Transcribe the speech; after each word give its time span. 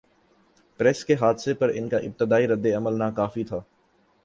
Paris 0.77 1.05
کے 1.05 1.13
حادثے 1.13 1.53
پر 1.53 1.71
ان 1.73 1.89
کا 1.89 1.97
ابتدائی 1.97 2.47
رد 2.47 2.65
عمل 2.77 2.97
ناکافی 2.97 3.43
تھا۔ 3.43 3.59